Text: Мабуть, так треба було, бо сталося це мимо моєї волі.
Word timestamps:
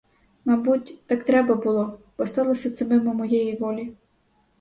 Мабуть, 0.45 0.99
так 1.07 1.23
треба 1.23 1.55
було, 1.55 1.99
бо 2.17 2.25
сталося 2.25 2.71
це 2.71 2.85
мимо 2.85 3.13
моєї 3.13 3.55
волі. 3.57 3.93